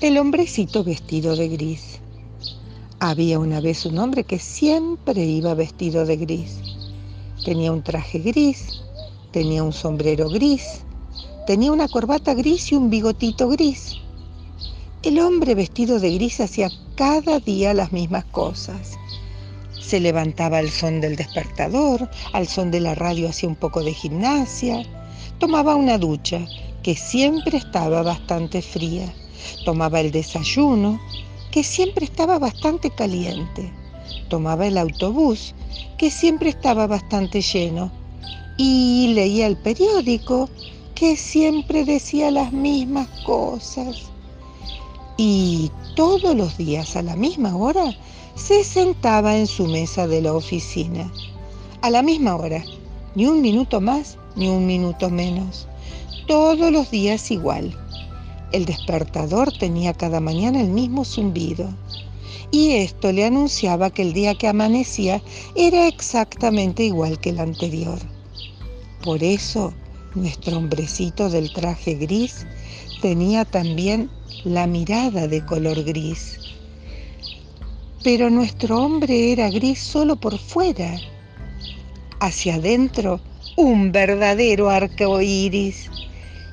El 0.00 0.16
hombrecito 0.16 0.82
vestido 0.82 1.36
de 1.36 1.48
gris. 1.48 2.00
Había 3.00 3.38
una 3.38 3.60
vez 3.60 3.84
un 3.84 3.98
hombre 3.98 4.24
que 4.24 4.38
siempre 4.38 5.26
iba 5.26 5.52
vestido 5.52 6.06
de 6.06 6.16
gris. 6.16 6.56
Tenía 7.44 7.70
un 7.70 7.82
traje 7.82 8.18
gris, 8.20 8.80
tenía 9.30 9.62
un 9.62 9.74
sombrero 9.74 10.30
gris, 10.30 10.84
tenía 11.46 11.70
una 11.70 11.86
corbata 11.86 12.32
gris 12.32 12.72
y 12.72 12.76
un 12.76 12.88
bigotito 12.88 13.50
gris. 13.50 13.98
El 15.02 15.20
hombre 15.20 15.54
vestido 15.54 16.00
de 16.00 16.14
gris 16.14 16.40
hacía 16.40 16.70
cada 16.94 17.38
día 17.38 17.74
las 17.74 17.92
mismas 17.92 18.24
cosas. 18.24 18.96
Se 19.78 20.00
levantaba 20.00 20.56
al 20.56 20.70
son 20.70 21.02
del 21.02 21.16
despertador, 21.16 22.08
al 22.32 22.48
son 22.48 22.70
de 22.70 22.80
la 22.80 22.94
radio 22.94 23.28
hacía 23.28 23.50
un 23.50 23.56
poco 23.56 23.84
de 23.84 23.92
gimnasia, 23.92 24.82
tomaba 25.38 25.76
una 25.76 25.98
ducha 25.98 26.40
que 26.82 26.94
siempre 26.96 27.58
estaba 27.58 28.02
bastante 28.02 28.62
fría 28.62 29.12
Tomaba 29.64 30.00
el 30.00 30.10
desayuno, 30.10 31.00
que 31.50 31.62
siempre 31.64 32.04
estaba 32.04 32.38
bastante 32.38 32.90
caliente. 32.90 33.72
Tomaba 34.28 34.66
el 34.66 34.78
autobús, 34.78 35.54
que 35.98 36.10
siempre 36.10 36.50
estaba 36.50 36.86
bastante 36.86 37.40
lleno. 37.40 37.90
Y 38.56 39.12
leía 39.14 39.46
el 39.46 39.56
periódico, 39.56 40.48
que 40.94 41.16
siempre 41.16 41.84
decía 41.84 42.30
las 42.30 42.52
mismas 42.52 43.08
cosas. 43.24 44.10
Y 45.16 45.70
todos 45.96 46.34
los 46.34 46.56
días 46.56 46.96
a 46.96 47.02
la 47.02 47.16
misma 47.16 47.56
hora 47.56 47.94
se 48.34 48.64
sentaba 48.64 49.36
en 49.36 49.46
su 49.46 49.66
mesa 49.66 50.06
de 50.06 50.22
la 50.22 50.34
oficina. 50.34 51.10
A 51.82 51.90
la 51.90 52.02
misma 52.02 52.36
hora, 52.36 52.62
ni 53.14 53.26
un 53.26 53.40
minuto 53.40 53.80
más 53.80 54.16
ni 54.36 54.48
un 54.48 54.66
minuto 54.66 55.10
menos. 55.10 55.66
Todos 56.26 56.70
los 56.70 56.90
días 56.90 57.30
igual. 57.30 57.76
El 58.52 58.64
despertador 58.64 59.52
tenía 59.58 59.94
cada 59.94 60.20
mañana 60.20 60.60
el 60.60 60.68
mismo 60.68 61.04
zumbido 61.04 61.68
y 62.50 62.72
esto 62.72 63.12
le 63.12 63.24
anunciaba 63.24 63.90
que 63.90 64.02
el 64.02 64.12
día 64.12 64.34
que 64.34 64.48
amanecía 64.48 65.22
era 65.54 65.86
exactamente 65.86 66.82
igual 66.82 67.20
que 67.20 67.30
el 67.30 67.38
anterior. 67.38 67.98
Por 69.04 69.22
eso, 69.22 69.72
nuestro 70.14 70.58
hombrecito 70.58 71.30
del 71.30 71.52
traje 71.52 71.94
gris 71.94 72.46
tenía 73.00 73.44
también 73.44 74.10
la 74.44 74.66
mirada 74.66 75.28
de 75.28 75.44
color 75.44 75.84
gris. 75.84 76.38
Pero 78.02 78.30
nuestro 78.30 78.82
hombre 78.82 79.32
era 79.32 79.50
gris 79.50 79.78
solo 79.78 80.16
por 80.16 80.38
fuera. 80.38 80.98
Hacia 82.18 82.56
adentro, 82.56 83.20
un 83.56 83.92
verdadero 83.92 84.70
arco 84.70 85.20
iris. 85.20 85.90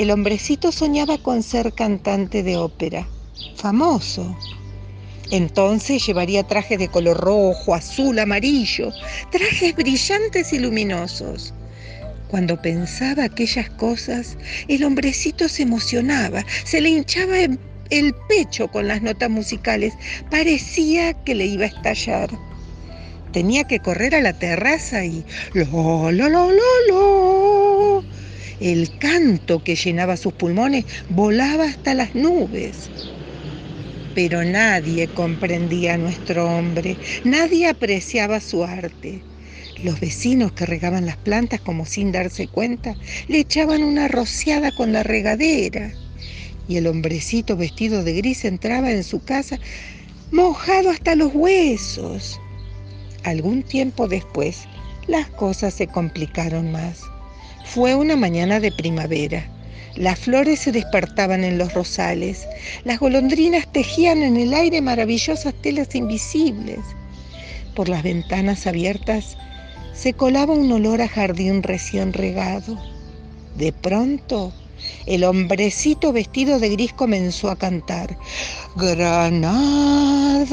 El 0.00 0.10
hombrecito 0.12 0.72
soñaba 0.72 1.18
con 1.18 1.42
ser 1.42 1.74
cantante 1.74 2.42
de 2.42 2.56
ópera, 2.56 3.06
famoso. 3.56 4.34
Entonces 5.30 6.06
llevaría 6.06 6.42
trajes 6.42 6.78
de 6.78 6.88
color 6.88 7.18
rojo, 7.18 7.74
azul, 7.74 8.18
amarillo, 8.18 8.92
trajes 9.30 9.76
brillantes 9.76 10.54
y 10.54 10.58
luminosos. 10.58 11.52
Cuando 12.28 12.62
pensaba 12.62 13.24
aquellas 13.24 13.68
cosas, 13.68 14.38
el 14.68 14.84
hombrecito 14.84 15.50
se 15.50 15.64
emocionaba, 15.64 16.46
se 16.64 16.80
le 16.80 16.88
hinchaba 16.88 17.36
el 17.90 18.14
pecho 18.26 18.68
con 18.68 18.88
las 18.88 19.02
notas 19.02 19.28
musicales, 19.28 19.92
parecía 20.30 21.12
que 21.24 21.34
le 21.34 21.44
iba 21.44 21.64
a 21.64 21.68
estallar. 21.68 22.30
Tenía 23.34 23.64
que 23.64 23.80
correr 23.80 24.14
a 24.14 24.22
la 24.22 24.32
terraza 24.32 25.04
y 25.04 25.26
lo, 25.52 26.10
lo, 26.10 26.30
lo, 26.30 26.50
lo, 26.50 26.52
lo 26.88 27.39
el 28.60 28.96
canto 28.98 29.64
que 29.64 29.74
llenaba 29.74 30.16
sus 30.16 30.34
pulmones 30.34 30.84
volaba 31.08 31.64
hasta 31.64 31.94
las 31.94 32.14
nubes. 32.14 32.90
Pero 34.14 34.44
nadie 34.44 35.08
comprendía 35.08 35.94
a 35.94 35.98
nuestro 35.98 36.46
hombre, 36.46 36.98
nadie 37.24 37.68
apreciaba 37.68 38.40
su 38.40 38.64
arte. 38.64 39.24
Los 39.82 39.98
vecinos 40.00 40.52
que 40.52 40.66
regaban 40.66 41.06
las 41.06 41.16
plantas 41.16 41.60
como 41.60 41.86
sin 41.86 42.12
darse 42.12 42.48
cuenta 42.48 42.96
le 43.28 43.38
echaban 43.38 43.82
una 43.82 44.08
rociada 44.08 44.72
con 44.72 44.92
la 44.92 45.02
regadera. 45.02 45.92
Y 46.68 46.76
el 46.76 46.86
hombrecito 46.86 47.56
vestido 47.56 48.04
de 48.04 48.12
gris 48.14 48.44
entraba 48.44 48.90
en 48.90 49.04
su 49.04 49.20
casa 49.20 49.58
mojado 50.30 50.90
hasta 50.90 51.14
los 51.14 51.34
huesos. 51.34 52.42
Algún 53.22 53.62
tiempo 53.62 54.06
después, 54.06 54.68
las 55.06 55.30
cosas 55.30 55.74
se 55.74 55.88
complicaron 55.88 56.70
más. 56.72 57.12
Fue 57.64 57.94
una 57.94 58.16
mañana 58.16 58.60
de 58.60 58.72
primavera. 58.72 59.46
Las 59.96 60.18
flores 60.18 60.60
se 60.60 60.72
despertaban 60.72 61.44
en 61.44 61.58
los 61.58 61.74
rosales. 61.74 62.46
Las 62.84 62.98
golondrinas 63.00 63.70
tejían 63.72 64.22
en 64.22 64.36
el 64.36 64.54
aire 64.54 64.80
maravillosas 64.80 65.54
telas 65.62 65.94
invisibles. 65.94 66.78
Por 67.74 67.88
las 67.88 68.02
ventanas 68.02 68.66
abiertas 68.66 69.36
se 69.92 70.12
colaba 70.12 70.54
un 70.54 70.70
olor 70.72 71.02
a 71.02 71.08
jardín 71.08 71.62
recién 71.62 72.12
regado. 72.12 72.78
De 73.56 73.72
pronto, 73.72 74.52
el 75.06 75.24
hombrecito 75.24 76.12
vestido 76.12 76.58
de 76.58 76.70
gris 76.70 76.92
comenzó 76.92 77.50
a 77.50 77.56
cantar. 77.56 78.16
Granada. 78.76 80.48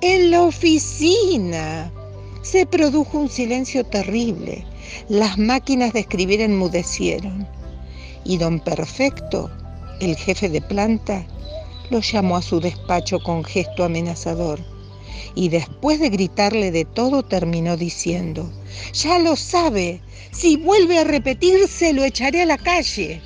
En 0.00 0.30
la 0.30 0.42
oficina. 0.42 1.92
Se 2.42 2.66
produjo 2.66 3.18
un 3.18 3.28
silencio 3.28 3.84
terrible. 3.84 4.64
Las 5.08 5.38
máquinas 5.38 5.92
de 5.92 6.00
escribir 6.00 6.40
enmudecieron 6.40 7.46
y 8.24 8.38
don 8.38 8.60
Perfecto, 8.60 9.50
el 10.00 10.16
jefe 10.16 10.48
de 10.48 10.60
planta, 10.60 11.26
lo 11.90 12.00
llamó 12.00 12.36
a 12.36 12.42
su 12.42 12.60
despacho 12.60 13.18
con 13.22 13.44
gesto 13.44 13.84
amenazador 13.84 14.60
y 15.34 15.48
después 15.48 16.00
de 16.00 16.10
gritarle 16.10 16.70
de 16.70 16.84
todo 16.84 17.22
terminó 17.22 17.76
diciendo, 17.76 18.50
ya 18.92 19.18
lo 19.18 19.36
sabe, 19.36 20.00
si 20.30 20.56
vuelve 20.56 20.98
a 20.98 21.04
repetirse 21.04 21.92
lo 21.92 22.04
echaré 22.04 22.42
a 22.42 22.46
la 22.46 22.58
calle. 22.58 23.20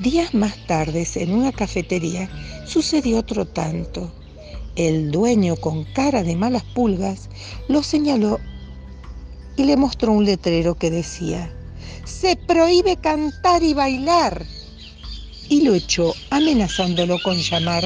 Días 0.00 0.34
más 0.34 0.66
tarde, 0.66 1.06
en 1.14 1.32
una 1.32 1.52
cafetería, 1.52 2.28
sucedió 2.66 3.18
otro 3.18 3.46
tanto. 3.46 4.12
El 4.74 5.10
dueño, 5.10 5.56
con 5.56 5.84
cara 5.84 6.22
de 6.22 6.34
malas 6.34 6.64
pulgas, 6.74 7.28
lo 7.68 7.82
señaló 7.82 8.40
y 9.56 9.64
le 9.64 9.76
mostró 9.76 10.12
un 10.12 10.24
letrero 10.24 10.74
que 10.74 10.90
decía, 10.90 11.50
se 12.04 12.36
prohíbe 12.36 12.96
cantar 12.96 13.62
y 13.62 13.74
bailar. 13.74 14.44
Y 15.48 15.62
lo 15.62 15.74
echó 15.74 16.14
amenazándolo 16.30 17.18
con 17.22 17.36
llamar 17.36 17.84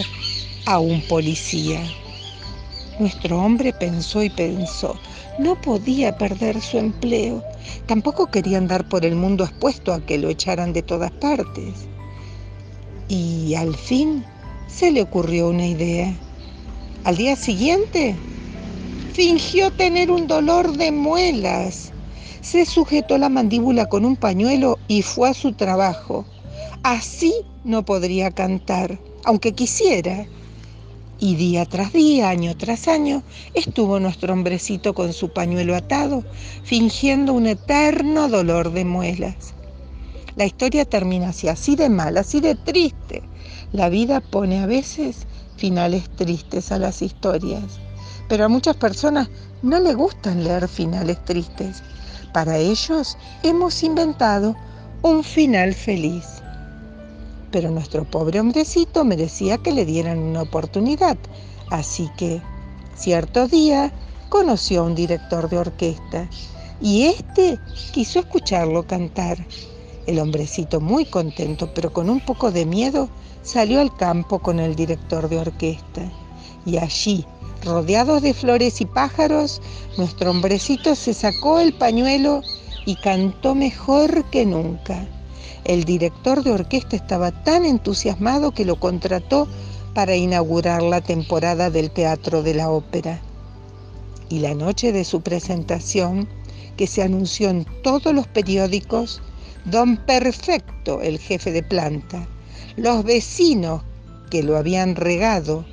a 0.67 0.79
un 0.79 1.01
policía. 1.03 1.81
Nuestro 2.99 3.39
hombre 3.39 3.73
pensó 3.73 4.23
y 4.23 4.31
pensó, 4.31 4.99
no 5.39 5.61
podía 5.61 6.17
perder 6.17 6.61
su 6.61 6.79
empleo, 6.79 7.45
tampoco 7.87 8.27
quería 8.27 8.59
andar 8.59 8.89
por 8.89 9.05
el 9.05 9.17
mundo 9.17 9.45
expuesto 9.45 9.93
a 9.93 10.01
que 10.01 10.19
lo 10.19 10.29
echaran 10.29 10.73
de 10.73 10.83
todas 10.83 11.11
partes. 11.11 11.75
Y 13.09 13.55
al 13.55 13.75
fin 13.77 14.25
se 14.67 14.91
le 14.91 15.03
ocurrió 15.03 15.49
una 15.49 15.67
idea. 15.67 16.15
Al 17.05 17.17
día 17.17 17.37
siguiente 17.37 18.17
Fingió 19.17 19.71
tener 19.71 20.11
un 20.11 20.27
dolor 20.27 20.77
de 20.77 20.93
muelas. 20.93 21.91
Se 22.43 22.67
sujetó 22.67 23.17
la 23.17 23.31
mandíbula 23.31 23.87
con 23.87 24.05
un 24.05 24.15
pañuelo 24.15 24.79
y 24.89 25.01
fue 25.01 25.31
a 25.31 25.33
su 25.33 25.55
trabajo. 25.55 26.27
Así 26.83 27.33
no 27.65 27.83
podría 27.83 28.31
cantar, 28.31 28.99
aunque 29.25 29.53
quisiera. 29.53 30.27
Y 31.19 31.37
día 31.37 31.65
tras 31.65 31.95
día, 31.95 32.29
año 32.29 32.55
tras 32.59 32.89
año, 32.89 33.23
estuvo 33.55 33.99
nuestro 34.01 34.35
hombrecito 34.35 34.93
con 34.93 35.15
su 35.15 35.31
pañuelo 35.31 35.75
atado, 35.75 36.23
fingiendo 36.63 37.33
un 37.33 37.47
eterno 37.47 38.29
dolor 38.29 38.71
de 38.71 38.85
muelas. 38.85 39.55
La 40.37 40.45
historia 40.45 40.85
termina 40.85 41.31
así, 41.31 41.49
así 41.49 41.75
de 41.75 41.89
mal, 41.89 42.19
así 42.19 42.41
de 42.41 42.55
triste. 42.55 43.23
La 43.73 43.89
vida 43.89 44.21
pone 44.21 44.59
a 44.59 44.67
veces 44.67 45.27
finales 45.57 46.11
tristes 46.17 46.71
a 46.71 46.79
las 46.79 47.01
historias 47.01 47.81
pero 48.29 48.45
a 48.45 48.49
muchas 48.49 48.77
personas 48.77 49.29
no 49.63 49.79
le 49.81 49.95
gustan 49.95 50.45
leer 50.45 50.69
finales 50.69 51.25
tristes. 51.25 51.83
Para 52.33 52.59
ellos 52.59 53.17
hemos 53.43 53.83
inventado 53.83 54.55
un 55.03 55.23
final 55.23 55.75
feliz. 55.75 56.25
Pero 57.51 57.71
nuestro 57.71 58.05
pobre 58.05 58.41
hombrecito 58.41 59.05
merecía 59.05 59.59
que 59.59 59.73
le 59.73 59.85
dieran 59.85 60.19
una 60.19 60.43
oportunidad, 60.43 61.17
así 61.71 62.11
que 62.17 62.43
cierto 62.97 63.47
día 63.49 63.93
conoció 64.29 64.81
a 64.81 64.85
un 64.85 64.95
director 64.95 65.49
de 65.49 65.59
orquesta 65.59 66.29
y 66.81 67.05
éste 67.05 67.59
quiso 67.93 68.21
escucharlo 68.21 68.87
cantar. 68.87 69.39
El 70.07 70.21
hombrecito, 70.21 70.81
muy 70.81 71.05
contento, 71.05 71.73
pero 71.75 71.93
con 71.93 72.11
un 72.11 72.21
poco 72.21 72.53
de 72.53 72.65
miedo, 72.65 73.09
salió 73.43 73.81
al 73.81 73.97
campo 73.97 74.39
con 74.39 74.61
el 74.61 74.77
director 74.77 75.29
de 75.29 75.39
orquesta. 75.39 76.03
Y 76.65 76.79
allí, 76.79 77.25
Rodeados 77.65 78.23
de 78.23 78.35
flores 78.35 78.81
y 78.81 78.87
pájaros, 78.87 79.61
nuestro 79.97 80.31
hombrecito 80.31 80.95
se 80.95 81.15
sacó 81.15 81.59
el 81.59 81.73
pañuelo 81.73 82.43
y 82.85 82.97
cantó 82.97 83.55
mejor 83.55 84.25
que 84.31 84.47
nunca. 84.47 85.07
El 85.65 85.85
director 85.85 86.45
de 86.45 86.53
orquesta 86.53 86.95
estaba 86.95 87.33
tan 87.43 87.65
entusiasmado 87.65 88.53
que 88.53 88.65
lo 88.65 88.79
contrató 88.79 89.49
para 89.95 90.15
inaugurar 90.15 90.83
la 90.83 91.01
temporada 91.01 91.71
del 91.71 91.91
Teatro 91.91 92.43
de 92.43 92.55
la 92.55 92.71
Ópera. 92.71 93.21
Y 94.29 94.39
la 94.39 94.55
noche 94.55 94.93
de 94.93 95.05
su 95.05 95.23
presentación, 95.23 96.29
que 96.77 96.87
se 96.87 97.03
anunció 97.03 97.49
en 97.49 97.67
todos 97.83 98.15
los 98.15 98.29
periódicos, 98.29 99.23
Don 99.65 99.97
Perfecto, 99.97 101.01
el 101.03 101.19
jefe 101.19 101.51
de 101.51 101.65
planta, 101.65 102.29
los 102.77 103.03
vecinos 103.03 103.83
que 104.31 104.45
lo 104.45 104.57
habían 104.57 104.95
regado, 104.95 105.65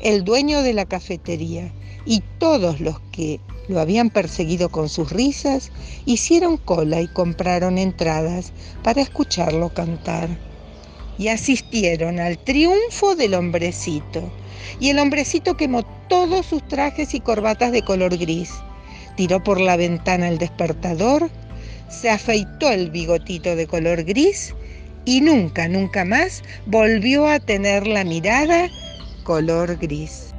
el 0.00 0.24
dueño 0.24 0.62
de 0.62 0.74
la 0.74 0.84
cafetería 0.84 1.72
y 2.04 2.22
todos 2.38 2.80
los 2.80 3.00
que 3.12 3.40
lo 3.68 3.80
habían 3.80 4.10
perseguido 4.10 4.70
con 4.70 4.88
sus 4.88 5.12
risas, 5.12 5.70
hicieron 6.06 6.56
cola 6.56 7.00
y 7.00 7.08
compraron 7.08 7.78
entradas 7.78 8.52
para 8.82 9.02
escucharlo 9.02 9.72
cantar. 9.74 10.28
Y 11.18 11.28
asistieron 11.28 12.18
al 12.18 12.38
triunfo 12.38 13.14
del 13.14 13.34
hombrecito. 13.34 14.32
Y 14.80 14.90
el 14.90 14.98
hombrecito 14.98 15.56
quemó 15.56 15.82
todos 16.08 16.46
sus 16.46 16.66
trajes 16.66 17.12
y 17.12 17.20
corbatas 17.20 17.72
de 17.72 17.82
color 17.82 18.16
gris. 18.16 18.52
Tiró 19.16 19.42
por 19.42 19.60
la 19.60 19.76
ventana 19.76 20.28
el 20.28 20.38
despertador, 20.38 21.28
se 21.90 22.08
afeitó 22.08 22.70
el 22.70 22.90
bigotito 22.90 23.56
de 23.56 23.66
color 23.66 24.04
gris 24.04 24.54
y 25.04 25.20
nunca, 25.20 25.68
nunca 25.68 26.04
más 26.04 26.42
volvió 26.66 27.26
a 27.26 27.40
tener 27.40 27.86
la 27.86 28.04
mirada 28.04 28.68
color 29.28 29.76
gris. 29.76 30.37